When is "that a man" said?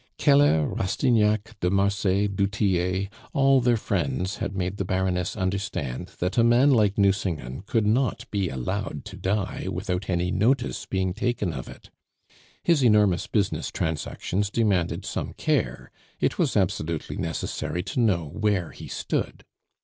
6.17-6.71